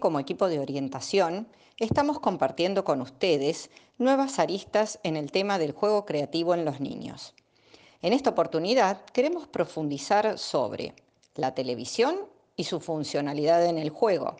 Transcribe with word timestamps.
Como 0.00 0.18
equipo 0.18 0.48
de 0.48 0.58
orientación, 0.58 1.46
estamos 1.78 2.18
compartiendo 2.18 2.82
con 2.82 3.00
ustedes 3.00 3.70
nuevas 3.96 4.40
aristas 4.40 4.98
en 5.04 5.16
el 5.16 5.30
tema 5.30 5.56
del 5.60 5.70
juego 5.70 6.04
creativo 6.04 6.52
en 6.54 6.64
los 6.64 6.80
niños. 6.80 7.32
En 8.00 8.12
esta 8.12 8.30
oportunidad 8.30 9.04
queremos 9.12 9.46
profundizar 9.46 10.36
sobre 10.36 10.96
la 11.36 11.54
televisión 11.54 12.16
y 12.56 12.64
su 12.64 12.80
funcionalidad 12.80 13.64
en 13.64 13.78
el 13.78 13.90
juego, 13.90 14.34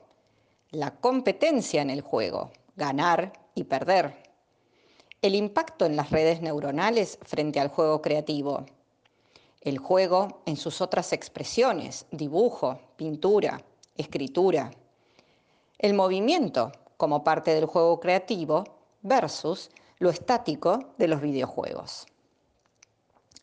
la 0.73 0.91
competencia 0.97 1.83
en 1.83 1.91
el 1.91 2.01
juego, 2.01 2.51
ganar 2.75 3.33
y 3.55 3.63
perder, 3.63 4.25
el 5.23 5.37
impacto 5.37 5.87
en 5.87 5.95
las 5.95 6.11
redes 6.11 6.43
neuronales 6.43 7.21
frente 7.23 7.61
al 7.61 7.69
juego 7.69 8.03
creativo, 8.03 8.67
el 9.61 9.79
juego 9.79 10.43
en 10.47 10.57
sus 10.57 10.81
otras 10.81 11.13
expresiones, 11.13 12.07
dibujo, 12.11 12.81
pintura, 12.97 13.63
escritura, 13.97 14.73
el 15.79 15.95
movimiento 15.95 16.73
como 16.97 17.25
parte 17.25 17.55
del 17.55 17.67
juego 17.67 18.01
creativo 18.01 18.65
versus 19.03 19.71
lo 19.99 20.11
estático 20.11 20.95
de 20.99 21.09
los 21.09 21.21
videojuegos. 21.21 22.07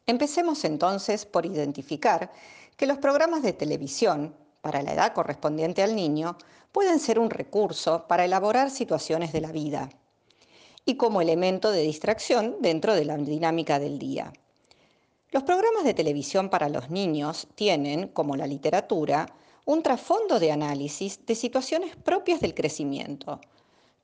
Empecemos 0.05 0.63
entonces 0.65 1.25
por 1.25 1.45
identificar 1.45 2.31
que 2.75 2.87
los 2.87 2.97
programas 2.97 3.43
de 3.43 3.53
televisión, 3.53 4.35
para 4.61 4.81
la 4.81 4.93
edad 4.93 5.13
correspondiente 5.13 5.83
al 5.83 5.95
niño, 5.95 6.37
pueden 6.71 6.99
ser 6.99 7.19
un 7.19 7.29
recurso 7.29 8.07
para 8.07 8.25
elaborar 8.25 8.71
situaciones 8.71 9.33
de 9.33 9.41
la 9.41 9.51
vida 9.51 9.89
y 10.85 10.95
como 10.95 11.21
elemento 11.21 11.71
de 11.71 11.81
distracción 11.81 12.57
dentro 12.61 12.95
de 12.95 13.05
la 13.05 13.17
dinámica 13.17 13.79
del 13.79 13.99
día. 13.99 14.33
Los 15.31 15.43
programas 15.43 15.83
de 15.83 15.93
televisión 15.93 16.49
para 16.49 16.69
los 16.69 16.89
niños 16.89 17.47
tienen, 17.53 18.07
como 18.07 18.35
la 18.35 18.47
literatura, 18.47 19.27
un 19.65 19.83
trasfondo 19.83 20.39
de 20.39 20.51
análisis 20.51 21.25
de 21.25 21.35
situaciones 21.35 21.95
propias 21.95 22.39
del 22.39 22.53
crecimiento. 22.53 23.39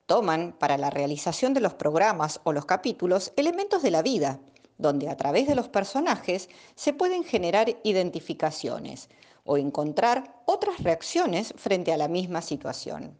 Toman 0.06 0.52
para 0.52 0.78
la 0.78 0.90
realización 0.90 1.54
de 1.54 1.60
los 1.60 1.74
programas 1.74 2.40
o 2.44 2.52
los 2.52 2.64
capítulos 2.64 3.32
elementos 3.36 3.82
de 3.82 3.90
la 3.90 4.02
vida, 4.02 4.38
donde 4.78 5.08
a 5.08 5.16
través 5.16 5.46
de 5.46 5.54
los 5.54 5.68
personajes 5.68 6.48
se 6.74 6.92
pueden 6.92 7.24
generar 7.24 7.76
identificaciones 7.82 9.08
o 9.44 9.56
encontrar 9.56 10.42
otras 10.44 10.82
reacciones 10.82 11.54
frente 11.56 11.92
a 11.92 11.96
la 11.96 12.08
misma 12.08 12.42
situación. 12.42 13.18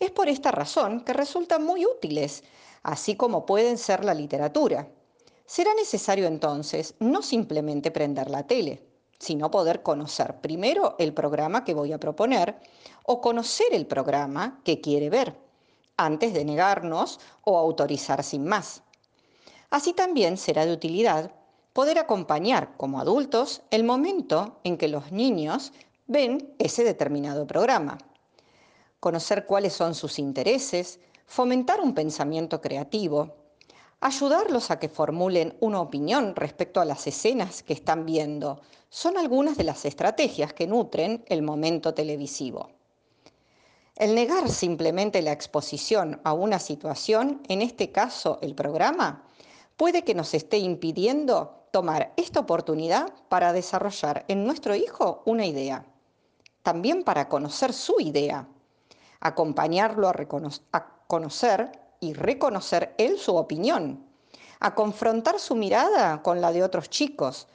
Es 0.00 0.10
por 0.10 0.28
esta 0.28 0.50
razón 0.50 1.04
que 1.04 1.12
resultan 1.12 1.64
muy 1.64 1.84
útiles, 1.84 2.42
así 2.82 3.14
como 3.14 3.46
pueden 3.46 3.78
ser 3.78 4.04
la 4.04 4.14
literatura. 4.14 4.88
Será 5.46 5.74
necesario 5.74 6.26
entonces 6.26 6.94
no 6.98 7.22
simplemente 7.22 7.90
prender 7.90 8.30
la 8.30 8.46
tele, 8.46 8.82
sino 9.22 9.52
poder 9.52 9.84
conocer 9.84 10.40
primero 10.40 10.96
el 10.98 11.14
programa 11.14 11.62
que 11.64 11.74
voy 11.74 11.92
a 11.92 12.00
proponer 12.00 12.56
o 13.04 13.20
conocer 13.20 13.68
el 13.70 13.86
programa 13.86 14.60
que 14.64 14.80
quiere 14.80 15.10
ver, 15.10 15.38
antes 15.96 16.34
de 16.34 16.44
negarnos 16.44 17.20
o 17.44 17.56
autorizar 17.56 18.24
sin 18.24 18.44
más. 18.44 18.82
Así 19.70 19.92
también 19.92 20.36
será 20.36 20.66
de 20.66 20.72
utilidad 20.72 21.30
poder 21.72 22.00
acompañar 22.00 22.76
como 22.76 22.98
adultos 22.98 23.62
el 23.70 23.84
momento 23.84 24.58
en 24.64 24.76
que 24.76 24.88
los 24.88 25.12
niños 25.12 25.72
ven 26.08 26.56
ese 26.58 26.82
determinado 26.82 27.46
programa. 27.46 27.98
Conocer 28.98 29.46
cuáles 29.46 29.72
son 29.72 29.94
sus 29.94 30.18
intereses, 30.18 30.98
fomentar 31.26 31.80
un 31.80 31.94
pensamiento 31.94 32.60
creativo, 32.60 33.36
Ayudarlos 34.04 34.72
a 34.72 34.80
que 34.80 34.88
formulen 34.88 35.56
una 35.60 35.80
opinión 35.80 36.34
respecto 36.34 36.80
a 36.80 36.84
las 36.84 37.06
escenas 37.06 37.62
que 37.62 37.72
están 37.72 38.04
viendo 38.04 38.60
son 38.90 39.16
algunas 39.16 39.56
de 39.56 39.62
las 39.62 39.84
estrategias 39.84 40.52
que 40.52 40.66
nutren 40.66 41.24
el 41.28 41.42
momento 41.42 41.94
televisivo. 41.94 42.70
El 43.94 44.16
negar 44.16 44.50
simplemente 44.50 45.22
la 45.22 45.30
exposición 45.30 46.20
a 46.24 46.32
una 46.32 46.58
situación, 46.58 47.42
en 47.46 47.62
este 47.62 47.92
caso 47.92 48.40
el 48.42 48.56
programa, 48.56 49.22
puede 49.76 50.02
que 50.02 50.16
nos 50.16 50.34
esté 50.34 50.58
impidiendo 50.58 51.68
tomar 51.70 52.12
esta 52.16 52.40
oportunidad 52.40 53.12
para 53.28 53.52
desarrollar 53.52 54.24
en 54.26 54.44
nuestro 54.44 54.74
hijo 54.74 55.22
una 55.26 55.46
idea, 55.46 55.86
también 56.64 57.04
para 57.04 57.28
conocer 57.28 57.72
su 57.72 58.00
idea, 58.00 58.48
acompañarlo 59.20 60.08
a, 60.08 60.14
a 60.72 60.86
conocer 61.06 61.81
y 62.02 62.14
reconocer 62.14 62.94
él 62.98 63.16
su 63.16 63.36
opinión, 63.36 64.04
a 64.58 64.74
confrontar 64.74 65.38
su 65.38 65.54
mirada 65.54 66.20
con 66.20 66.40
la 66.40 66.52
de 66.52 66.64
otros 66.64 66.90
chicos, 66.90 67.46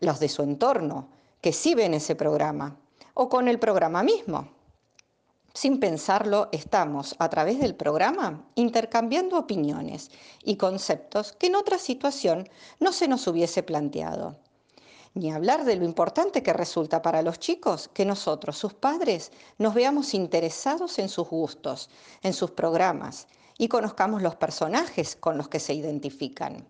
los 0.00 0.20
de 0.20 0.28
su 0.28 0.42
entorno, 0.42 1.08
que 1.40 1.54
sí 1.54 1.74
ven 1.74 1.94
ese 1.94 2.14
programa, 2.14 2.76
o 3.14 3.30
con 3.30 3.48
el 3.48 3.58
programa 3.58 4.02
mismo. 4.02 4.48
Sin 5.54 5.80
pensarlo, 5.80 6.50
estamos, 6.52 7.16
a 7.18 7.30
través 7.30 7.58
del 7.58 7.74
programa, 7.74 8.44
intercambiando 8.54 9.38
opiniones 9.38 10.10
y 10.44 10.58
conceptos 10.58 11.32
que 11.32 11.46
en 11.46 11.56
otra 11.56 11.78
situación 11.78 12.50
no 12.78 12.92
se 12.92 13.08
nos 13.08 13.26
hubiese 13.26 13.62
planteado. 13.62 14.36
Ni 15.14 15.32
hablar 15.32 15.64
de 15.64 15.76
lo 15.76 15.86
importante 15.86 16.42
que 16.42 16.52
resulta 16.52 17.00
para 17.00 17.22
los 17.22 17.38
chicos 17.38 17.88
que 17.94 18.04
nosotros, 18.04 18.58
sus 18.58 18.74
padres, 18.74 19.32
nos 19.56 19.72
veamos 19.72 20.12
interesados 20.12 20.98
en 20.98 21.08
sus 21.08 21.26
gustos, 21.30 21.88
en 22.22 22.34
sus 22.34 22.50
programas 22.50 23.26
y 23.58 23.68
conozcamos 23.68 24.22
los 24.22 24.36
personajes 24.36 25.16
con 25.16 25.38
los 25.38 25.48
que 25.48 25.60
se 25.60 25.74
identifican. 25.74 26.66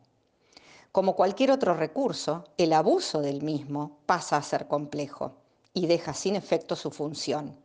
Como 0.93 1.15
cualquier 1.15 1.51
otro 1.51 1.75
recurso, 1.75 2.45
el 2.57 2.73
abuso 2.73 3.21
del 3.21 3.43
mismo 3.43 3.99
pasa 4.07 4.37
a 4.37 4.43
ser 4.43 4.67
complejo 4.67 5.35
y 5.75 5.87
deja 5.87 6.15
sin 6.15 6.37
efecto 6.37 6.75
su 6.77 6.91
función, 6.91 7.57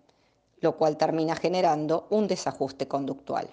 lo 0.60 0.76
cual 0.76 0.98
termina 0.98 1.36
generando 1.36 2.08
un 2.10 2.28
desajuste 2.28 2.88
conductual. 2.88 3.50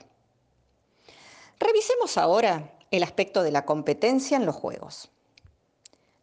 Revisemos 1.61 2.19
ahora 2.19 2.73
el 2.91 3.03
aspecto 3.03 3.43
de 3.43 3.51
la 3.51 3.65
competencia 3.65 4.37
en 4.37 4.47
los 4.47 4.57
juegos. 4.57 5.11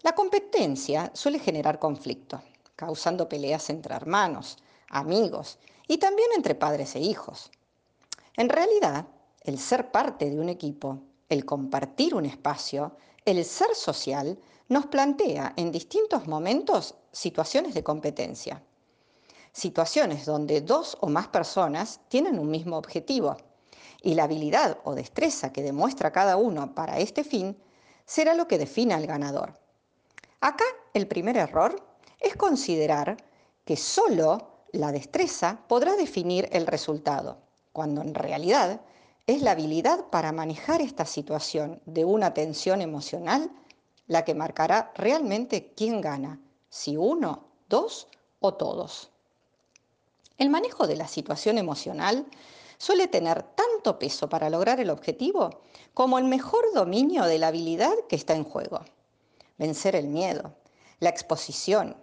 La 0.01 0.13
competencia 0.16 1.12
suele 1.13 1.39
generar 1.39 1.79
conflicto, 1.79 2.41
causando 2.75 3.29
peleas 3.29 3.69
entre 3.69 3.95
hermanos, 3.95 4.57
amigos 4.89 5.59
y 5.88 5.97
también 5.97 6.29
entre 6.35 6.56
padres 6.56 6.95
e 6.95 7.00
hijos. 7.00 7.51
En 8.38 8.50
realidad, 8.50 9.07
el 9.45 9.59
ser 9.59 9.91
parte 9.91 10.29
de 10.29 10.39
un 10.39 10.50
equipo, 10.50 11.00
el 11.29 11.45
compartir 11.45 12.16
un 12.16 12.25
espacio, 12.25 12.97
el 13.25 13.44
ser 13.45 13.75
social, 13.75 14.38
nos 14.67 14.88
plantea 14.88 15.53
en 15.56 15.72
distintos 15.72 16.28
momentos 16.28 16.95
situaciones 17.11 17.73
de 17.73 17.83
competencia. 17.83 18.63
Situaciones 19.51 20.25
donde 20.25 20.61
dos 20.61 20.97
o 21.01 21.07
más 21.07 21.28
personas 21.28 22.01
tienen 22.09 22.39
un 22.39 22.50
mismo 22.50 22.78
objetivo 22.78 23.38
y 24.01 24.16
la 24.16 24.23
habilidad 24.23 24.79
o 24.83 24.95
destreza 24.95 25.53
que 25.53 25.63
demuestra 25.63 26.12
cada 26.12 26.38
uno 26.38 26.73
para 26.73 27.00
este 27.00 27.23
fin 27.23 27.57
será 28.06 28.33
lo 28.33 28.47
que 28.47 28.57
defina 28.57 28.95
al 28.95 29.07
ganador. 29.07 29.53
Acá 30.41 30.66
el 30.94 31.07
primer 31.07 31.38
error 31.38 31.81
es 32.19 32.35
considerar 32.35 33.17
que 33.63 33.77
solo 33.77 34.63
la 34.72 34.91
destreza 34.91 35.59
podrá 35.67 35.95
definir 35.95 36.50
el 36.51 36.67
resultado, 36.67 37.38
cuando 37.72 38.01
en 38.01 38.13
realidad 38.13 38.81
es 39.28 39.41
la 39.41 39.52
habilidad 39.52 40.06
para 40.12 40.31
manejar 40.31 40.81
esta 40.81 41.06
situación 41.06 41.81
de 41.86 42.06
una 42.06 42.34
tensión 42.34 42.81
emocional 42.81 43.52
la 44.08 44.24
que 44.24 44.36
marcará 44.36 44.91
realmente 44.96 45.74
quién 45.75 46.00
gana, 46.00 46.40
si 46.69 46.96
uno, 46.96 47.47
dos 47.68 48.08
o 48.40 48.53
todos. 48.53 49.09
El 50.38 50.50
manejo 50.50 50.86
de 50.86 50.96
la 50.96 51.08
situación 51.08 51.58
emocional 51.58 52.28
suele 52.78 53.08
tener 53.08 53.41
tanto 53.41 53.97
peso 53.97 54.30
para 54.30 54.50
lograr 54.50 54.80
el 54.80 54.92
objetivo 54.92 55.62
como 55.94 56.19
el 56.19 56.25
mejor 56.25 56.66
dominio 56.74 57.24
de 57.24 57.39
la 57.39 57.48
habilidad 57.48 57.95
que 58.07 58.16
está 58.16 58.36
en 58.36 58.44
juego. 58.44 58.81
Vencer 59.57 59.95
el 59.95 60.07
miedo, 60.07 60.54
la 61.00 61.10
exposición, 61.10 61.95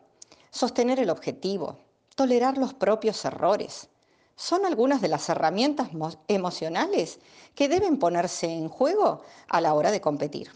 sostener 0.51 0.99
el 0.99 1.11
objetivo, 1.11 1.79
tolerar 2.17 2.59
los 2.59 2.75
propios 2.75 3.25
errores, 3.25 3.89
son 4.37 4.67
algunas 4.67 5.01
de 5.01 5.09
las 5.09 5.29
herramientas 5.29 5.89
emocionales 6.29 7.19
que 7.55 7.69
deben 7.69 7.99
ponerse 7.99 8.47
en 8.47 8.69
juego 8.69 9.23
a 9.49 9.61
la 9.61 9.75
hora 9.75 9.91
de 9.91 10.01
competir. 10.01 10.51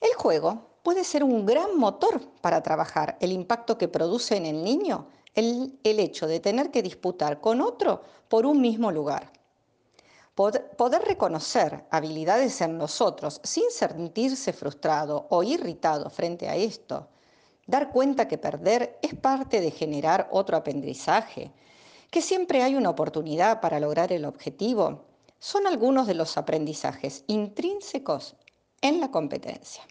El 0.00 0.14
juego 0.14 0.70
puede 0.82 1.04
ser 1.04 1.24
un 1.24 1.44
gran 1.44 1.76
motor 1.76 2.20
para 2.40 2.62
trabajar 2.62 3.16
el 3.20 3.32
impacto 3.32 3.76
que 3.76 3.88
produce 3.88 4.36
en 4.36 4.46
el 4.46 4.64
niño 4.64 5.08
el, 5.34 5.78
hecho 5.84 6.26
de 6.26 6.40
tener 6.40 6.70
que 6.70 6.82
disputar 6.82 7.40
con 7.40 7.60
otro 7.60 8.02
por 8.28 8.46
un 8.46 8.60
mismo 8.60 8.90
lugar. 8.90 9.32
Poder 10.34 11.02
reconocer 11.02 11.84
habilidades 11.90 12.60
en 12.62 12.78
nosotros 12.78 13.40
sin 13.44 13.70
sentirse 13.70 14.52
frustrado 14.54 15.26
o 15.28 15.42
irritado 15.42 16.08
frente 16.08 16.48
a 16.48 16.56
esto, 16.56 17.08
dar 17.66 17.90
cuenta 17.90 18.26
que 18.26 18.38
perder 18.38 18.98
es 19.02 19.14
parte 19.14 19.60
de 19.60 19.70
generar 19.70 20.28
otro 20.32 20.56
aprendizaje, 20.56 21.52
que 22.10 22.22
siempre 22.22 22.62
hay 22.62 22.74
una 22.74 22.90
oportunidad 22.90 23.60
para 23.60 23.80
lograr 23.80 24.12
el 24.12 24.24
objetivo, 24.24 25.04
son 25.38 25.66
algunos 25.66 26.06
de 26.06 26.14
los 26.14 26.36
aprendizajes 26.36 27.24
intrínsecos 27.26 28.36
en 28.82 29.00
la 29.00 29.10
competencia. 29.10 29.82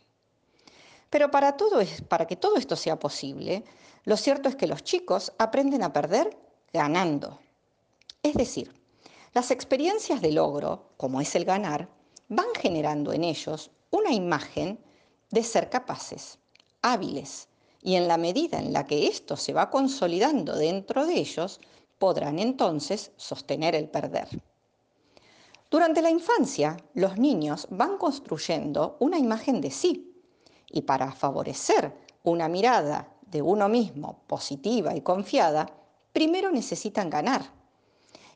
Pero 1.09 1.31
para, 1.31 1.57
todo, 1.57 1.79
para 2.07 2.27
que 2.27 2.35
todo 2.35 2.57
esto 2.57 2.75
sea 2.75 2.99
posible, 2.99 3.63
lo 4.03 4.15
cierto 4.15 4.47
es 4.47 4.55
que 4.55 4.67
los 4.67 4.83
chicos 4.83 5.33
aprenden 5.37 5.81
a 5.83 5.91
perder 5.91 6.37
ganando. 6.71 7.39
Es 8.21 8.35
decir, 8.35 8.73
las 9.33 9.49
experiencias 9.49 10.21
de 10.21 10.31
logro, 10.31 10.89
como 10.97 11.21
es 11.21 11.35
el 11.35 11.45
ganar, 11.45 11.89
van 12.27 12.47
generando 12.59 13.11
en 13.11 13.23
ellos 13.23 13.71
una 13.89 14.11
imagen 14.11 14.79
de 15.31 15.43
ser 15.43 15.69
capaces, 15.69 16.37
hábiles, 16.81 17.47
y 17.81 17.95
en 17.95 18.07
la 18.07 18.17
medida 18.17 18.59
en 18.59 18.73
la 18.73 18.85
que 18.85 19.07
esto 19.07 19.37
se 19.37 19.53
va 19.53 19.69
consolidando 19.69 20.55
dentro 20.55 21.05
de 21.05 21.17
ellos, 21.17 21.59
podrán 21.99 22.39
entonces 22.39 23.11
sostener 23.17 23.75
el 23.75 23.89
perder. 23.89 24.27
Durante 25.69 26.01
la 26.01 26.09
infancia, 26.09 26.77
los 26.95 27.19
niños 27.19 27.67
van 27.69 27.97
construyendo 27.97 28.97
una 28.99 29.19
imagen 29.19 29.61
de 29.61 29.69
sí 29.69 30.15
y 30.71 30.81
para 30.81 31.11
favorecer 31.11 31.93
una 32.23 32.47
mirada 32.47 33.13
de 33.21 33.41
uno 33.41 33.69
mismo 33.69 34.23
positiva 34.25 34.95
y 34.95 35.01
confiada, 35.01 35.69
primero 36.11 36.51
necesitan 36.51 37.09
ganar. 37.09 37.43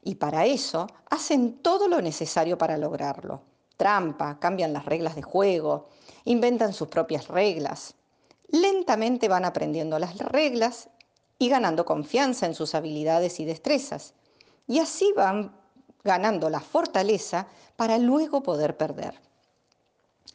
Y 0.04 0.16
para 0.16 0.46
eso 0.46 0.88
hacen 1.10 1.60
todo 1.60 1.88
lo 1.88 2.02
necesario 2.02 2.58
para 2.58 2.78
lograrlo. 2.78 3.42
Trampa, 3.78 4.40
cambian 4.40 4.74
las 4.74 4.86
reglas 4.86 5.16
de 5.16 5.24
juego, 5.24 5.88
inventan 6.26 6.74
sus 6.74 6.90
propias 6.90 7.28
reglas. 7.28 7.96
Lentamente 8.50 9.28
van 9.28 9.46
aprendiendo 9.46 9.98
las 9.98 10.18
reglas 10.18 10.90
y 11.44 11.50
ganando 11.50 11.84
confianza 11.84 12.46
en 12.46 12.56
sus 12.56 12.74
habilidades 12.74 13.42
y 13.42 13.46
destrezas. 13.46 14.14
Y 14.66 14.80
así 14.80 15.12
van 15.14 15.54
ganando 16.02 16.50
la 16.50 16.62
fortaleza 16.62 17.48
para 17.76 17.98
luego 17.98 18.44
poder 18.44 18.78
perder. 18.78 19.20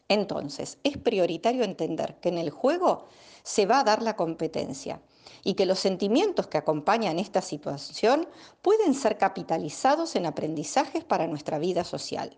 Entonces, 0.06 0.76
es 0.84 0.98
prioritario 0.98 1.64
entender 1.64 2.16
que 2.20 2.28
en 2.28 2.36
el 2.36 2.50
juego 2.50 3.06
se 3.42 3.64
va 3.64 3.80
a 3.80 3.84
dar 3.84 4.02
la 4.02 4.16
competencia 4.16 5.00
y 5.44 5.54
que 5.54 5.64
los 5.64 5.78
sentimientos 5.78 6.46
que 6.46 6.58
acompañan 6.58 7.18
esta 7.18 7.40
situación 7.40 8.28
pueden 8.60 8.92
ser 8.92 9.16
capitalizados 9.16 10.14
en 10.14 10.26
aprendizajes 10.26 11.04
para 11.04 11.26
nuestra 11.26 11.58
vida 11.58 11.84
social. 11.84 12.36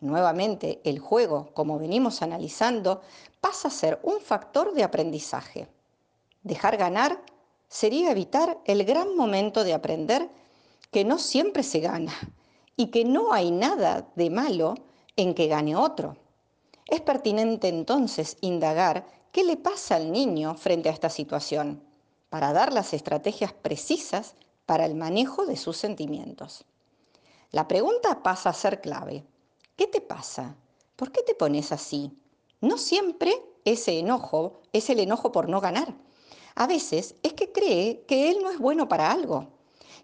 Nuevamente, 0.00 0.80
el 0.84 0.98
juego, 0.98 1.50
como 1.52 1.78
venimos 1.78 2.22
analizando, 2.22 3.02
pasa 3.42 3.68
a 3.68 3.70
ser 3.70 4.00
un 4.02 4.18
factor 4.20 4.72
de 4.72 4.82
aprendizaje. 4.82 5.68
Dejar 6.42 6.78
ganar 6.78 7.20
sería 7.68 8.10
evitar 8.10 8.58
el 8.64 8.84
gran 8.84 9.16
momento 9.16 9.64
de 9.64 9.74
aprender 9.74 10.28
que 10.90 11.04
no 11.04 11.18
siempre 11.18 11.62
se 11.62 11.80
gana 11.80 12.14
y 12.76 12.88
que 12.88 13.04
no 13.04 13.32
hay 13.32 13.50
nada 13.50 14.08
de 14.14 14.30
malo 14.30 14.74
en 15.16 15.34
que 15.34 15.48
gane 15.48 15.76
otro. 15.76 16.16
Es 16.86 17.00
pertinente 17.00 17.68
entonces 17.68 18.36
indagar 18.40 19.06
qué 19.32 19.44
le 19.44 19.56
pasa 19.56 19.96
al 19.96 20.12
niño 20.12 20.54
frente 20.54 20.88
a 20.88 20.92
esta 20.92 21.10
situación 21.10 21.82
para 22.28 22.52
dar 22.52 22.72
las 22.72 22.92
estrategias 22.92 23.52
precisas 23.52 24.34
para 24.66 24.84
el 24.84 24.94
manejo 24.94 25.46
de 25.46 25.56
sus 25.56 25.76
sentimientos. 25.76 26.64
La 27.50 27.68
pregunta 27.68 28.22
pasa 28.22 28.50
a 28.50 28.54
ser 28.54 28.80
clave. 28.80 29.24
¿Qué 29.76 29.86
te 29.86 30.00
pasa? 30.00 30.56
¿Por 30.96 31.12
qué 31.12 31.22
te 31.22 31.34
pones 31.34 31.72
así? 31.72 32.12
No 32.60 32.78
siempre 32.78 33.42
ese 33.64 33.98
enojo 33.98 34.60
es 34.72 34.90
el 34.90 35.00
enojo 35.00 35.32
por 35.32 35.48
no 35.48 35.60
ganar. 35.60 35.94
A 36.56 36.66
veces 36.66 37.16
es 37.22 37.34
que 37.34 37.52
cree 37.52 38.02
que 38.08 38.30
él 38.30 38.38
no 38.42 38.50
es 38.50 38.58
bueno 38.58 38.88
para 38.88 39.12
algo, 39.12 39.48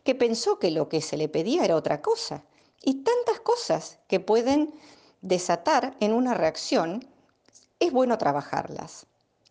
que 0.04 0.14
pensó 0.14 0.58
que 0.58 0.70
lo 0.70 0.86
que 0.90 1.00
se 1.00 1.16
le 1.16 1.28
pedía 1.28 1.64
era 1.64 1.76
otra 1.76 2.02
cosa, 2.02 2.44
y 2.84 3.02
tantas 3.02 3.40
cosas 3.40 4.00
que 4.06 4.20
pueden 4.20 4.74
desatar 5.22 5.96
en 5.98 6.12
una 6.12 6.34
reacción, 6.34 7.08
es 7.80 7.90
bueno 7.90 8.18
trabajarlas. 8.18 9.06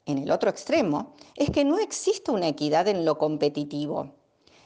En 0.05 0.19
el 0.19 0.29
otro 0.29 0.51
extremo 0.51 1.15
es 1.35 1.49
que 1.49 1.65
no 1.65 1.79
existe 1.79 2.29
una 2.29 2.47
equidad 2.47 2.87
en 2.87 3.03
lo 3.03 3.17
competitivo. 3.17 4.13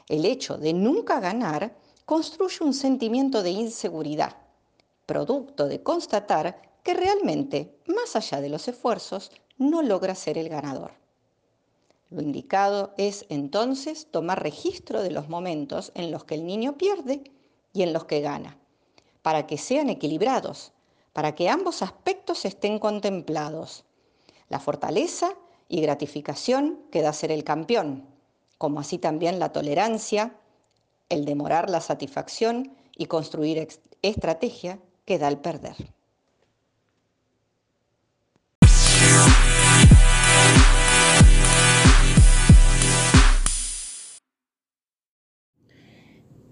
El 0.10 0.26
hecho 0.26 0.58
de 0.58 0.74
nunca 0.74 1.22
ganar 1.22 1.78
construye 2.04 2.66
un 2.66 2.74
sentimiento 2.74 3.44
de 3.44 3.52
inseguridad, 3.52 4.36
producto 5.06 5.70
de 5.70 5.82
constatar 5.82 6.62
que 6.84 6.94
realmente, 6.94 7.80
más 7.88 8.18
allá 8.18 8.42
de 8.42 8.50
los 8.50 8.68
esfuerzos, 8.68 9.32
no 9.58 9.82
logra 9.82 10.16
ser 10.16 10.38
el 10.38 10.50
ganador. 10.50 11.05
Lo 12.10 12.22
indicado 12.22 12.94
es 12.98 13.26
entonces 13.30 14.08
tomar 14.12 14.42
registro 14.44 15.02
de 15.02 15.12
los 15.12 15.28
momentos 15.28 15.92
en 15.96 16.12
los 16.12 16.24
que 16.24 16.36
el 16.36 16.46
niño 16.46 16.78
pierde 16.78 17.24
y 17.74 17.82
en 17.82 17.94
los 17.94 18.06
que 18.06 18.22
gana, 18.22 18.58
para 19.22 19.48
que 19.48 19.58
sean 19.58 19.90
equilibrados, 19.90 20.72
para 21.14 21.34
que 21.34 21.50
ambos 21.50 21.82
aspectos 21.82 22.46
estén 22.46 22.78
contemplados. 22.78 23.86
La 24.50 24.60
fortaleza 24.60 25.34
y 25.68 25.82
gratificación 25.82 26.80
que 26.92 27.02
da 27.02 27.12
ser 27.12 27.32
el 27.32 27.44
campeón, 27.44 28.06
como 28.58 28.80
así 28.80 28.98
también 28.98 29.40
la 29.40 29.52
tolerancia, 29.52 30.36
el 31.10 31.26
demorar 31.26 31.70
la 31.70 31.82
satisfacción 31.82 32.76
y 32.96 33.08
construir 33.08 33.68
estrategia 34.02 34.80
que 35.06 35.18
da 35.18 35.28
el 35.28 35.40
perder. 35.40 35.95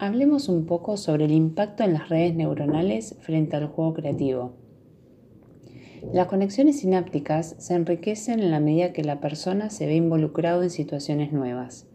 Hablemos 0.06 0.50
un 0.50 0.66
poco 0.66 0.98
sobre 0.98 1.24
el 1.24 1.32
impacto 1.32 1.86
en 1.86 1.94
las 1.94 2.10
redes 2.10 2.36
neuronales 2.36 3.16
frente 3.22 3.56
al 3.56 3.68
juego 3.68 3.94
creativo. 3.94 4.52
Las 6.12 6.28
conexiones 6.28 6.82
sinápticas 6.82 7.56
se 7.58 7.74
enriquecen 7.74 8.42
en 8.42 8.52
la 8.52 8.60
medida 8.60 8.92
que 8.92 9.06
la 9.06 9.22
persona 9.22 9.70
se 9.70 9.86
ve 9.86 9.96
involucrado 9.96 10.62
en 10.62 10.72
situaciones 10.72 11.32
nuevas. 11.32 11.88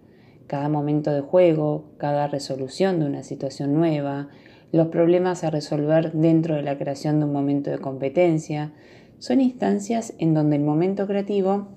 Cada 0.46 0.70
momento 0.70 1.12
de 1.12 1.20
juego, 1.20 1.90
cada 1.98 2.28
resolución 2.28 2.98
de 2.98 3.04
una 3.04 3.22
situación 3.22 3.74
nueva, 3.74 4.30
los 4.72 4.86
problemas 4.86 5.44
a 5.44 5.50
resolver 5.50 6.12
dentro 6.12 6.54
de 6.54 6.62
la 6.62 6.78
creación 6.78 7.18
de 7.18 7.26
un 7.26 7.34
momento 7.34 7.70
de 7.70 7.78
competencia, 7.78 8.72
son 9.18 9.42
instancias 9.42 10.14
en 10.16 10.32
donde 10.32 10.56
el 10.56 10.62
momento 10.62 11.06
creativo 11.06 11.68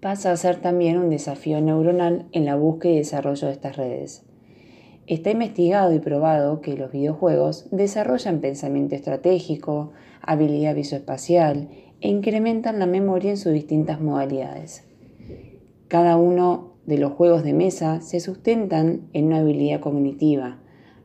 pasa 0.00 0.32
a 0.32 0.36
ser 0.36 0.56
también 0.56 0.98
un 0.98 1.08
desafío 1.08 1.60
neuronal 1.60 2.26
en 2.32 2.46
la 2.46 2.56
búsqueda 2.56 2.94
y 2.94 2.96
desarrollo 2.96 3.46
de 3.46 3.52
estas 3.52 3.76
redes. 3.76 4.25
Está 5.06 5.30
investigado 5.30 5.94
y 5.94 6.00
probado 6.00 6.60
que 6.60 6.76
los 6.76 6.90
videojuegos 6.90 7.68
desarrollan 7.70 8.40
pensamiento 8.40 8.96
estratégico, 8.96 9.92
habilidad 10.20 10.74
visoespacial 10.74 11.68
e 12.00 12.08
incrementan 12.08 12.80
la 12.80 12.86
memoria 12.86 13.30
en 13.30 13.36
sus 13.36 13.52
distintas 13.52 14.00
modalidades. 14.00 14.84
Cada 15.86 16.16
uno 16.16 16.72
de 16.86 16.98
los 16.98 17.12
juegos 17.12 17.44
de 17.44 17.52
mesa 17.52 18.00
se 18.00 18.18
sustentan 18.18 19.02
en 19.12 19.26
una 19.26 19.38
habilidad 19.38 19.78
cognitiva. 19.78 20.58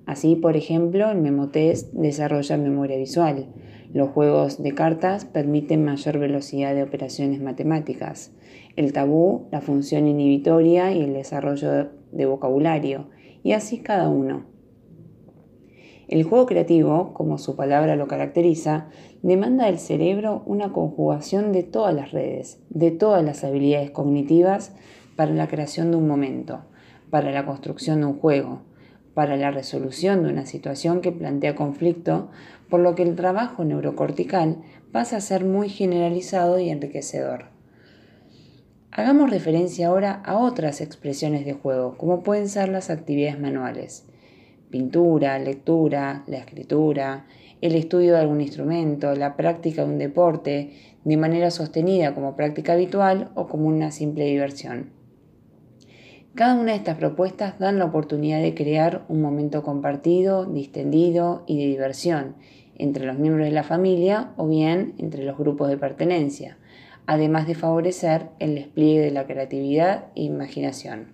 Así, 0.08 0.36
por 0.36 0.58
ejemplo, 0.58 1.12
el 1.12 1.22
Memotest 1.22 1.93
desarrolla 1.93 2.58
memoria 2.58 2.98
visual. 2.98 3.50
Los 3.93 4.10
juegos 4.10 4.63
de 4.63 4.74
cartas 4.74 5.25
permiten 5.25 5.86
mayor 5.86 6.17
velocidad 6.17 6.74
de 6.74 6.81
operaciones 6.81 7.39
matemáticas. 7.39 8.31
El 8.75 8.93
tabú, 8.93 9.48
la 9.51 9.62
función 9.62 10.08
inhibitoria 10.08 10.91
y 10.91 11.03
el 11.03 11.13
desarrollo 11.13 11.91
de 12.12 12.25
vocabulario 12.25 13.05
y 13.43 13.53
así 13.53 13.79
cada 13.79 14.10
uno. 14.10 14.45
El 16.07 16.24
juego 16.24 16.45
creativo, 16.45 17.13
como 17.13 17.38
su 17.38 17.55
palabra 17.55 17.95
lo 17.95 18.07
caracteriza, 18.07 18.89
demanda 19.21 19.67
del 19.67 19.79
cerebro 19.79 20.43
una 20.45 20.74
conjugación 20.74 21.53
de 21.53 21.63
todas 21.63 21.95
las 21.95 22.12
redes, 22.12 22.60
de 22.69 22.91
todas 22.91 23.24
las 23.24 23.45
habilidades 23.45 23.91
cognitivas 23.91 24.75
para 25.15 25.33
la 25.33 25.48
creación 25.48 25.91
de 25.91 25.98
un 25.98 26.07
momento, 26.07 26.65
para 27.10 27.31
la 27.31 27.45
construcción 27.45 28.01
de 28.01 28.07
un 28.07 28.19
juego, 28.19 28.62
para 29.13 29.38
la 29.38 29.51
resolución 29.51 30.24
de 30.24 30.29
una 30.31 30.45
situación 30.45 31.00
que 31.00 31.13
plantea 31.13 31.55
conflicto, 31.55 32.29
por 32.69 32.81
lo 32.81 32.95
que 32.95 33.03
el 33.03 33.15
trabajo 33.15 33.63
neurocortical 33.63 34.63
pasa 34.91 35.17
a 35.17 35.21
ser 35.21 35.45
muy 35.45 35.69
generalizado 35.69 36.60
y 36.60 36.69
enriquecedor. 36.69 37.45
Hagamos 38.93 39.29
referencia 39.29 39.88
ahora 39.88 40.21
a 40.25 40.38
otras 40.38 40.81
expresiones 40.81 41.45
de 41.45 41.53
juego, 41.53 41.98
como 41.98 42.24
pueden 42.24 42.50
ser 42.50 42.67
las 42.67 42.89
actividades 42.89 43.39
manuales. 43.39 44.05
Pintura, 44.69 45.39
lectura, 45.39 46.25
la 46.27 46.39
escritura, 46.39 47.25
el 47.62 47.75
estudio 47.75 48.12
de 48.12 48.19
algún 48.19 48.41
instrumento, 48.41 49.15
la 49.15 49.38
práctica 49.38 49.86
de 49.86 49.91
un 49.91 49.98
deporte, 49.98 50.74
de 51.05 51.15
manera 51.15 51.51
sostenida 51.51 52.13
como 52.13 52.36
práctica 52.36 52.74
habitual 52.74 53.31
o 53.33 53.48
como 53.48 53.67
una 53.67 53.91
simple 53.91 54.25
diversión. 54.25 54.89
Cada 56.36 56.55
una 56.55 56.74
de 56.74 56.77
estas 56.77 56.98
propuestas 56.98 57.60
dan 57.60 57.79
la 57.79 57.86
oportunidad 57.86 58.41
de 58.41 58.55
crear 58.55 59.05
un 59.07 59.21
momento 59.21 59.63
compartido, 59.63 60.45
distendido 60.45 61.45
y 61.48 61.60
de 61.60 61.67
diversión 61.67 62.36
entre 62.75 63.05
los 63.05 63.17
miembros 63.17 63.45
de 63.45 63.53
la 63.53 63.63
familia 63.63 64.33
o 64.36 64.50
bien 64.50 64.95
entre 64.98 65.24
los 65.24 65.38
grupos 65.38 65.69
de 65.69 65.77
pertenencia 65.77 66.57
además 67.05 67.48
de 67.48 67.55
favorecer 67.55 68.29
el 68.39 68.55
despliegue 68.55 69.01
de 69.01 69.12
la 69.12 69.25
creatividad 69.25 70.05
e 70.15 70.24
imaginación. 70.24 71.13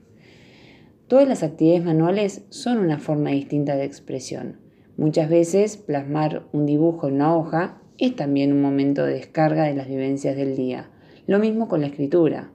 Todas 1.07 1.27
las 1.27 1.43
actividades 1.43 1.85
manuales 1.85 2.43
son 2.49 2.79
una 2.79 2.99
forma 2.99 3.29
distinta 3.29 3.75
de 3.75 3.85
expresión. 3.85 4.59
Muchas 4.97 5.29
veces 5.29 5.77
plasmar 5.77 6.47
un 6.51 6.65
dibujo 6.65 7.07
en 7.07 7.15
una 7.15 7.35
hoja 7.35 7.81
es 7.97 8.15
también 8.15 8.51
un 8.51 8.61
momento 8.61 9.05
de 9.05 9.13
descarga 9.13 9.63
de 9.63 9.73
las 9.73 9.87
vivencias 9.87 10.35
del 10.35 10.55
día. 10.55 10.89
Lo 11.25 11.39
mismo 11.39 11.67
con 11.67 11.81
la 11.81 11.87
escritura. 11.87 12.51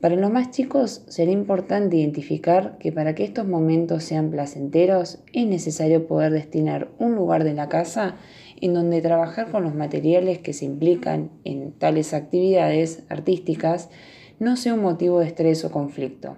Para 0.00 0.16
los 0.16 0.30
más 0.30 0.50
chicos 0.50 1.02
será 1.08 1.30
importante 1.30 1.96
identificar 1.96 2.76
que 2.78 2.92
para 2.92 3.14
que 3.14 3.24
estos 3.24 3.48
momentos 3.48 4.04
sean 4.04 4.30
placenteros 4.30 5.20
es 5.32 5.46
necesario 5.46 6.06
poder 6.06 6.32
destinar 6.32 6.90
un 6.98 7.14
lugar 7.14 7.44
de 7.44 7.54
la 7.54 7.68
casa 7.68 8.16
en 8.60 8.74
donde 8.74 9.02
trabajar 9.02 9.50
con 9.50 9.62
los 9.62 9.74
materiales 9.74 10.38
que 10.38 10.52
se 10.52 10.64
implican 10.64 11.30
en 11.44 11.72
tales 11.72 12.14
actividades 12.14 13.04
artísticas 13.08 13.90
no 14.38 14.56
sea 14.56 14.74
un 14.74 14.82
motivo 14.82 15.20
de 15.20 15.26
estrés 15.26 15.64
o 15.64 15.70
conflicto. 15.70 16.36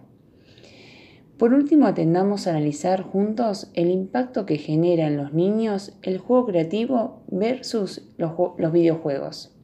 Por 1.38 1.54
último, 1.54 1.86
atendamos 1.86 2.46
a 2.46 2.50
analizar 2.50 3.02
juntos 3.02 3.70
el 3.74 3.92
impacto 3.92 4.44
que 4.44 4.58
genera 4.58 5.06
en 5.06 5.16
los 5.16 5.32
niños 5.32 5.96
el 6.02 6.18
juego 6.18 6.46
creativo 6.46 7.22
versus 7.28 8.08
los, 8.16 8.32
videojuegos. 8.72 9.54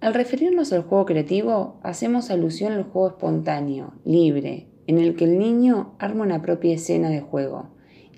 Al 0.00 0.14
referirnos 0.14 0.72
al 0.72 0.82
juego 0.82 1.06
creativo, 1.06 1.80
hacemos 1.82 2.30
alusión 2.30 2.72
al 2.72 2.84
juego 2.84 3.08
espontáneo, 3.08 3.94
libre, 4.04 4.68
en 4.86 4.98
el 4.98 5.16
que 5.16 5.24
el 5.24 5.40
niño 5.40 5.96
arma 5.98 6.22
una 6.22 6.40
propia 6.40 6.74
escena 6.74 7.10
de 7.10 7.20
juego 7.20 7.70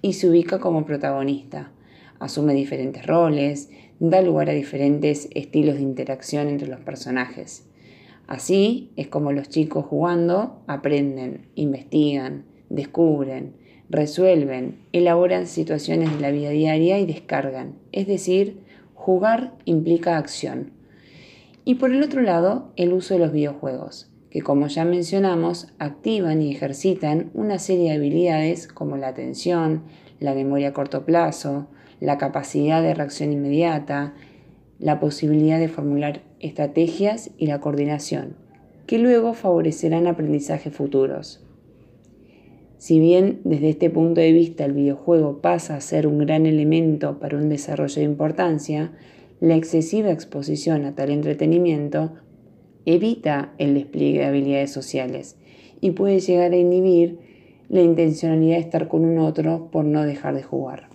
y 0.03 0.13
se 0.13 0.29
ubica 0.29 0.59
como 0.61 0.85
protagonista, 0.85 1.73
asume 2.21 2.55
diferentes 2.55 3.07
roles, 3.07 3.71
da 4.01 4.23
lugar 4.23 4.51
a 4.51 4.55
diferentes 4.55 5.29
estilos 5.35 5.77
de 5.77 5.83
interacción 5.83 6.49
entre 6.49 6.69
los 6.69 6.81
personajes. 6.81 7.69
Así 8.27 8.93
es 8.97 9.09
como 9.09 9.33
los 9.33 9.49
chicos 9.49 9.87
jugando 9.87 10.63
aprenden, 10.67 11.49
investigan, 11.55 12.45
descubren, 12.69 13.55
resuelven, 13.89 14.79
elaboran 14.93 15.47
situaciones 15.47 16.15
de 16.15 16.21
la 16.21 16.31
vida 16.31 16.51
diaria 16.51 16.99
y 16.99 17.07
descargan. 17.07 17.75
Es 17.93 18.07
decir, 18.07 18.61
jugar 18.95 19.55
implica 19.65 20.19
acción. 20.19 20.73
Y 21.65 21.77
por 21.77 21.91
el 21.91 22.03
otro 22.03 22.23
lado, 22.23 22.73
el 22.77 22.93
uso 22.93 23.15
de 23.15 23.21
los 23.21 23.33
videojuegos, 23.33 24.11
que 24.31 24.43
como 24.43 24.67
ya 24.67 24.85
mencionamos, 24.85 25.73
activan 25.79 26.43
y 26.43 26.51
ejercitan 26.53 27.31
una 27.35 27.59
serie 27.59 27.91
de 27.91 27.97
habilidades 27.97 28.69
como 28.69 28.97
la 28.97 29.09
atención, 29.09 29.85
la 30.21 30.35
memoria 30.35 30.69
a 30.69 30.73
corto 30.73 31.05
plazo, 31.05 31.69
la 32.01 32.19
capacidad 32.19 32.83
de 32.83 32.95
reacción 32.95 33.33
inmediata, 33.33 34.15
la 34.79 35.01
posibilidad 35.01 35.59
de 35.59 35.69
formular 35.69 36.23
estrategias 36.41 37.31
y 37.37 37.47
la 37.47 37.61
coordinación, 37.61 38.37
que 38.87 38.99
luego 38.99 39.35
favorecerán 39.35 40.07
aprendizajes 40.07 40.73
futuros. 40.73 41.45
Si 42.79 43.01
bien 43.01 43.41
desde 43.43 43.71
este 43.71 43.91
punto 43.91 44.21
de 44.21 44.33
vista 44.33 44.65
el 44.65 44.73
videojuego 44.73 45.41
pasa 45.41 45.75
a 45.75 45.81
ser 45.81 46.07
un 46.07 46.19
gran 46.19 46.47
elemento 46.47 47.19
para 47.19 47.37
un 47.37 47.49
desarrollo 47.49 47.97
de 47.97 48.05
importancia, 48.05 48.93
la 49.41 49.57
excesiva 49.57 50.13
exposición 50.13 50.85
a 50.85 50.95
tal 50.95 51.11
entretenimiento 51.11 52.13
evita 52.87 53.53
el 53.59 53.75
despliegue 53.75 54.21
de 54.21 54.27
habilidades 54.27 54.73
sociales 54.73 55.37
y 55.81 55.91
puede 55.91 56.21
llegar 56.21 56.53
a 56.53 56.57
inhibir 56.57 57.19
la 57.69 57.83
intencionalidad 57.83 58.57
de 58.57 58.63
estar 58.63 58.89
con 58.89 59.05
un 59.05 59.19
otro 59.19 59.71
por 59.71 59.85
no 59.85 60.05
dejar 60.05 60.35
de 60.35 60.43
jugar. 60.43 60.88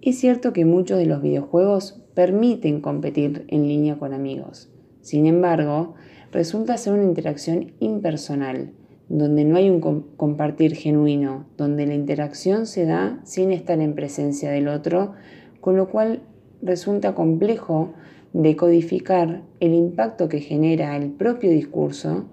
Es 0.00 0.20
cierto 0.20 0.52
que 0.52 0.64
muchos 0.64 0.96
de 0.96 1.06
los 1.06 1.22
videojuegos 1.22 2.00
permiten 2.14 2.80
competir 2.80 3.44
en 3.48 3.66
línea 3.66 3.98
con 3.98 4.14
amigos. 4.14 4.70
Sin 5.00 5.26
embargo, 5.26 5.94
resulta 6.30 6.76
ser 6.76 6.92
una 6.92 7.02
interacción 7.02 7.72
impersonal, 7.80 8.72
donde 9.08 9.44
no 9.44 9.56
hay 9.56 9.70
un 9.70 9.80
compartir 10.16 10.76
genuino, 10.76 11.46
donde 11.56 11.86
la 11.86 11.94
interacción 11.94 12.66
se 12.66 12.84
da 12.84 13.20
sin 13.24 13.50
estar 13.50 13.80
en 13.80 13.94
presencia 13.94 14.50
del 14.52 14.68
otro, 14.68 15.14
con 15.60 15.76
lo 15.76 15.88
cual 15.88 16.22
resulta 16.62 17.16
complejo 17.16 17.94
decodificar 18.32 19.42
el 19.58 19.74
impacto 19.74 20.28
que 20.28 20.40
genera 20.40 20.96
el 20.96 21.10
propio 21.10 21.50
discurso 21.50 22.26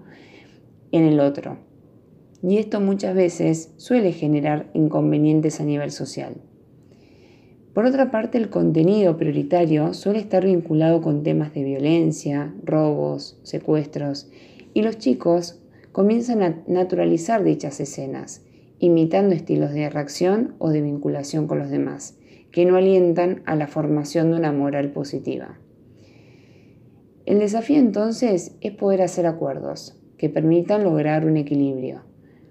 en 0.92 1.04
el 1.04 1.18
otro. 1.18 1.58
Y 2.42 2.58
esto 2.58 2.80
muchas 2.80 3.16
veces 3.16 3.72
suele 3.76 4.12
generar 4.12 4.70
inconvenientes 4.72 5.60
a 5.60 5.64
nivel 5.64 5.90
social. 5.90 6.36
Por 7.76 7.84
otra 7.84 8.10
parte, 8.10 8.38
el 8.38 8.48
contenido 8.48 9.18
prioritario 9.18 9.92
suele 9.92 10.18
estar 10.18 10.46
vinculado 10.46 11.02
con 11.02 11.22
temas 11.22 11.52
de 11.52 11.62
violencia, 11.62 12.54
robos, 12.64 13.38
secuestros, 13.42 14.30
y 14.72 14.80
los 14.80 14.96
chicos 14.96 15.60
comienzan 15.92 16.42
a 16.42 16.62
naturalizar 16.66 17.44
dichas 17.44 17.78
escenas, 17.78 18.42
imitando 18.78 19.34
estilos 19.34 19.74
de 19.74 19.90
reacción 19.90 20.54
o 20.56 20.70
de 20.70 20.80
vinculación 20.80 21.46
con 21.46 21.58
los 21.58 21.68
demás, 21.68 22.16
que 22.50 22.64
no 22.64 22.76
alientan 22.76 23.42
a 23.44 23.56
la 23.56 23.66
formación 23.66 24.30
de 24.30 24.38
una 24.38 24.52
moral 24.52 24.92
positiva. 24.92 25.58
El 27.26 27.40
desafío 27.40 27.76
entonces 27.76 28.56
es 28.62 28.72
poder 28.72 29.02
hacer 29.02 29.26
acuerdos 29.26 30.00
que 30.16 30.30
permitan 30.30 30.82
lograr 30.82 31.26
un 31.26 31.36
equilibrio, 31.36 32.00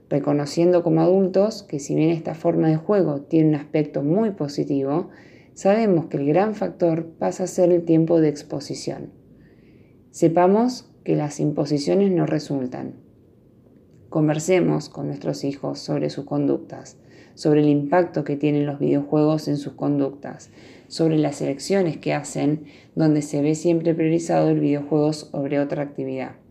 reconociendo 0.09 0.83
como 0.83 1.01
adultos 1.01 1.63
que 1.63 1.79
si 1.79 1.95
bien 1.95 2.09
esta 2.09 2.35
forma 2.35 2.69
de 2.69 2.77
juego 2.77 3.21
tiene 3.21 3.49
un 3.49 3.55
aspecto 3.55 4.03
muy 4.03 4.31
positivo, 4.31 5.09
sabemos 5.53 6.07
que 6.07 6.17
el 6.17 6.27
gran 6.27 6.55
factor 6.55 7.07
pasa 7.17 7.45
a 7.45 7.47
ser 7.47 7.71
el 7.71 7.83
tiempo 7.83 8.19
de 8.21 8.29
exposición. 8.29 9.11
Sepamos 10.11 10.91
que 11.03 11.15
las 11.15 11.39
imposiciones 11.39 12.11
no 12.11 12.25
resultan. 12.25 12.95
Conversemos 14.09 14.89
con 14.89 15.07
nuestros 15.07 15.43
hijos 15.43 15.79
sobre 15.79 16.09
sus 16.09 16.25
conductas, 16.25 16.97
sobre 17.33 17.61
el 17.61 17.67
impacto 17.67 18.23
que 18.23 18.37
tienen 18.37 18.65
los 18.65 18.79
videojuegos 18.79 19.47
en 19.47 19.57
sus 19.57 19.73
conductas, 19.73 20.51
sobre 20.87 21.17
las 21.17 21.41
elecciones 21.41 21.97
que 21.97 22.13
hacen 22.13 22.65
donde 22.95 23.21
se 23.21 23.41
ve 23.41 23.55
siempre 23.55 23.93
priorizado 23.93 24.49
el 24.49 24.59
videojuego 24.59 25.11
sobre 25.13 25.59
otra 25.59 25.83
actividad. 25.83 26.44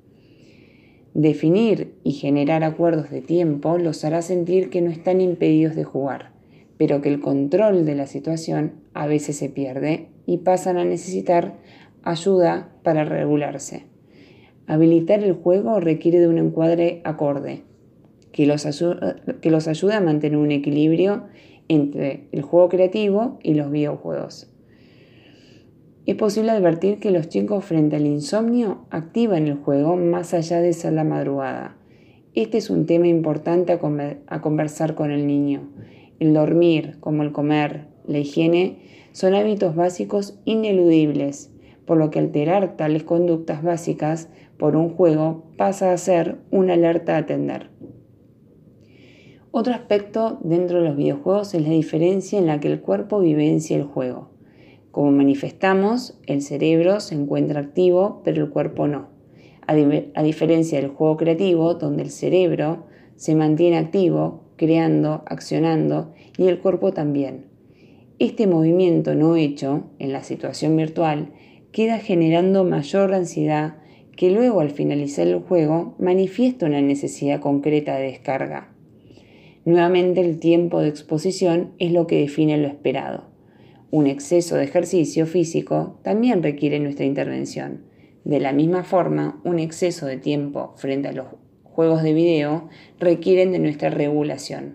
Definir 1.15 1.95
y 2.03 2.11
generar 2.11 2.65
acuerdos 2.65 3.09
de 3.09 3.21
tiempo 3.21 3.79
los 3.79 4.05
hará 4.05 4.21
sentir 4.21 4.69
que 4.69 4.81
no 4.81 4.91
están 4.91 5.21
impedidos 5.21 5.77
de 5.77 5.85
jugar, 5.85 6.33
pero 6.77 7.01
que 7.01 7.09
el 7.09 7.21
control 7.21 7.87
de 7.87 7.95
la 7.95 8.09
situación 8.09 8.73
a 8.95 9.07
veces 9.07 9.37
se 9.37 9.49
pierde 9.49 10.09
y 10.27 10.39
pasan 10.39 10.77
a 10.77 10.85
necesitar 10.85 11.55
ayuda 12.03 12.73
para 12.83 13.05
regularse. 13.05 13.85
Habilitar 14.67 15.23
el 15.23 15.35
juego 15.35 15.79
requiere 15.79 16.19
de 16.19 16.27
un 16.27 16.39
encuadre 16.39 17.01
acorde, 17.05 17.63
que 18.33 18.47
los, 18.47 18.67
que 19.41 19.51
los 19.53 19.69
ayuda 19.69 19.99
a 19.99 20.01
mantener 20.01 20.37
un 20.37 20.51
equilibrio 20.51 21.27
entre 21.69 22.27
el 22.33 22.43
juego 22.43 22.69
creativo 22.69 23.39
y 23.41 23.55
los 23.55 23.71
videojuegos. 23.71 24.51
Es 26.07 26.17
posible 26.17 26.51
advertir 26.51 26.99
que 26.99 27.11
los 27.11 27.31
chicos 27.31 27.65
frente 27.65 27.97
al 27.97 28.07
insomnio 28.07 28.85
activan 28.91 29.47
el 29.47 29.55
juego 29.55 29.97
más 29.97 30.35
allá 30.35 30.61
de 30.61 30.75
ser 30.75 30.93
la 30.93 31.03
madrugada. 31.03 31.79
Este 32.35 32.59
es 32.59 32.69
un 32.69 32.85
tema 32.85 33.09
importante 33.09 33.73
a, 33.73 34.41
conversar 34.43 34.95
con 34.97 35.11
el 35.11 35.27
niño. 35.27 35.63
El 36.21 36.35
dormir, 36.35 36.99
como 37.01 37.23
el 37.23 37.33
comer, 37.33 37.87
la 38.07 38.19
higiene, 38.19 38.81
son 39.13 39.35
hábitos 39.35 39.77
básicos 39.77 40.39
ineludibles, 40.45 41.51
por 41.87 41.97
lo 41.97 42.11
que 42.11 42.19
alterar 42.19 42.77
tales 42.77 43.05
conductas 43.05 43.63
básicas 43.63 44.29
por 44.59 44.77
un 44.77 44.91
juego 44.91 45.45
pasa 45.57 45.91
a 45.91 45.97
ser 45.97 46.37
una 46.51 46.75
alerta 46.75 47.15
a 47.15 47.21
atender. 47.21 47.71
Otro 49.53 49.73
aspecto 49.73 50.39
dentro 50.43 50.83
de 50.83 50.89
los 50.89 50.97
videojuegos 50.97 51.55
es 51.55 51.63
la 51.63 51.71
diferencia 51.71 52.39
en 52.39 52.47
la 52.47 52.61
que 52.61 52.69
el 52.69 52.83
cuerpo 52.83 53.21
vivencia 53.21 53.75
el 53.75 53.85
juego. 53.85 54.34
Como 54.95 55.11
manifestamos, 55.11 56.17
el 56.29 56.41
cerebro 56.41 57.01
se 57.01 57.17
encuentra 57.17 57.59
activo, 57.59 58.21
pero 58.23 58.45
el 58.45 58.51
cuerpo 58.51 58.87
no. 58.87 59.09
A, 59.67 60.23
diferencia 60.23 60.81
del 60.81 60.91
juego 60.91 61.17
creativo, 61.17 61.75
donde 61.75 62.05
el 62.05 62.11
cerebro 62.11 62.85
se 63.17 63.35
mantiene 63.35 63.77
activo, 63.77 64.45
creando, 64.55 65.25
accionando, 65.27 66.13
y 66.39 66.47
el 66.47 66.61
cuerpo 66.61 66.93
también. 66.93 67.47
Este 68.21 68.47
movimiento 68.47 69.17
no 69.17 69.35
hecho, 69.35 69.83
en 69.99 70.13
la 70.13 70.23
situación 70.23 70.77
virtual, 70.77 71.33
queda 71.73 71.99
generando 71.99 72.63
mayor 72.63 73.15
ansiedad 73.15 73.79
que 74.17 74.31
luego 74.31 74.61
al 74.61 74.71
finalizar 74.71 75.27
el 75.27 75.41
juego 75.41 75.97
manifiesta 75.99 76.67
una 76.67 76.81
necesidad 76.81 77.41
concreta 77.41 77.97
de 77.97 78.13
descarga. 78.13 78.73
Nuevamente 79.65 80.21
el 80.21 80.39
tiempo 80.39 80.79
de 80.79 80.89
exposición 80.91 81.73
es 81.81 81.91
lo 81.91 82.07
que 82.07 82.21
define 82.21 82.59
lo 82.59 82.69
esperado. 82.69 83.34
Un 83.95 84.09
exceso 84.09 84.57
de 84.57 84.65
ejercicio 84.65 85.25
físico 85.25 86.01
también 86.03 86.43
requiere 86.43 86.81
nuestra 86.81 87.05
intervención. 87.05 87.85
De 88.25 88.41
la 88.41 88.53
misma 88.53 88.83
forma, 88.83 89.41
un 89.45 89.61
exceso 89.61 90.05
de 90.07 90.17
tiempo 90.17 90.73
frente 90.75 91.07
a 91.07 91.13
los 91.13 91.27
juegos 91.63 92.03
de 92.03 92.13
video 92.13 92.69
requieren 92.99 93.53
de 93.53 93.61
nuestra 93.61 93.91
regulación. 93.91 94.75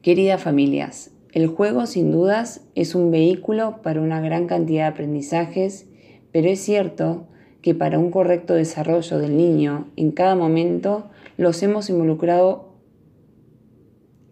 Queridas 0.00 0.42
familias, 0.42 1.10
el 1.32 1.48
juego 1.48 1.84
sin 1.84 2.12
dudas 2.12 2.66
es 2.74 2.94
un 2.94 3.10
vehículo 3.10 3.82
para 3.82 4.00
una 4.00 4.22
gran 4.22 4.46
cantidad 4.46 4.84
de 4.84 4.88
aprendizajes, 4.88 5.90
pero 6.32 6.48
es 6.48 6.60
cierto 6.60 7.26
que 7.60 7.74
para 7.74 7.98
un 7.98 8.10
correcto 8.10 8.54
desarrollo 8.54 9.18
del 9.18 9.36
niño 9.36 9.90
en 9.96 10.12
cada 10.12 10.34
momento 10.34 11.10
los 11.36 11.62
hemos 11.62 11.90
involucrado 11.90 12.65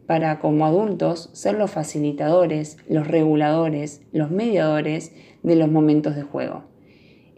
para 0.06 0.38
como 0.38 0.66
adultos 0.66 1.30
ser 1.32 1.54
los 1.54 1.70
facilitadores, 1.70 2.76
los 2.88 3.06
reguladores, 3.06 4.02
los 4.12 4.30
mediadores 4.30 5.12
de 5.42 5.56
los 5.56 5.70
momentos 5.70 6.16
de 6.16 6.22
juego. 6.22 6.64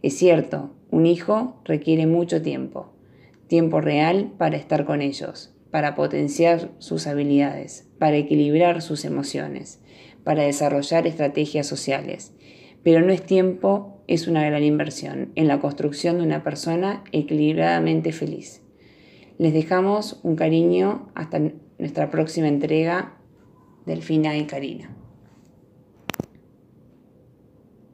Es 0.02 0.16
cierto, 0.16 0.72
Un 0.88 1.04
hijo 1.04 1.60
requiere 1.64 2.06
mucho 2.06 2.40
tiempo, 2.42 2.92
tiempo 3.48 3.80
real 3.80 4.32
para 4.38 4.56
estar 4.56 4.84
con 4.84 5.02
ellos, 5.02 5.52
para 5.72 5.96
potenciar 5.96 6.70
sus 6.78 7.08
habilidades, 7.08 7.88
para 7.98 8.16
equilibrar 8.16 8.82
sus 8.82 9.04
emociones, 9.04 9.80
para 10.22 10.44
desarrollar 10.44 11.06
estrategias 11.06 11.66
sociales. 11.66 12.32
Pero 12.84 13.00
no 13.00 13.12
es 13.12 13.22
tiempo, 13.22 14.00
es 14.06 14.28
una 14.28 14.46
gran 14.46 14.62
inversión 14.62 15.32
en 15.34 15.48
la 15.48 15.58
construcción 15.58 16.18
de 16.18 16.22
una 16.22 16.44
persona 16.44 17.02
equilibradamente 17.10 18.12
feliz. 18.12 18.62
Les 19.38 19.52
dejamos 19.52 20.20
un 20.22 20.36
cariño 20.36 21.10
hasta 21.14 21.40
nuestra 21.78 22.10
próxima 22.10 22.48
entrega. 22.48 23.14
Delfina 23.84 24.36
y 24.36 24.46
Karina. 24.46 24.90